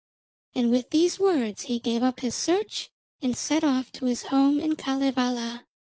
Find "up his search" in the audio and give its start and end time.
2.01-2.89